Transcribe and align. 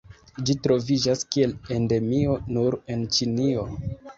Ĝi 0.49 0.53
troviĝas 0.67 1.21
kiel 1.35 1.53
endemio 1.77 2.41
nur 2.57 2.81
en 2.95 3.07
Ĉinio. 3.19 3.71